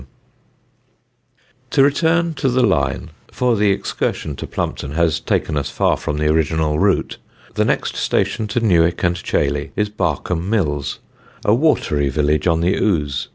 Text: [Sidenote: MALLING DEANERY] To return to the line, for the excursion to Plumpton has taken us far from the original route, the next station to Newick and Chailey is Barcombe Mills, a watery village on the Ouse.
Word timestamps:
[Sidenote: 1.69 1.69
MALLING 1.69 1.69
DEANERY] 1.69 1.69
To 1.69 1.83
return 1.83 2.33
to 2.33 2.49
the 2.49 2.63
line, 2.65 3.09
for 3.31 3.55
the 3.55 3.69
excursion 3.69 4.35
to 4.37 4.47
Plumpton 4.47 4.93
has 4.93 5.19
taken 5.19 5.55
us 5.55 5.69
far 5.69 5.95
from 5.95 6.17
the 6.17 6.25
original 6.27 6.79
route, 6.79 7.19
the 7.53 7.63
next 7.65 7.95
station 7.97 8.47
to 8.47 8.59
Newick 8.61 9.03
and 9.03 9.15
Chailey 9.17 9.71
is 9.75 9.89
Barcombe 9.91 10.49
Mills, 10.49 10.97
a 11.45 11.53
watery 11.53 12.09
village 12.09 12.47
on 12.47 12.61
the 12.61 12.75
Ouse. 12.77 13.27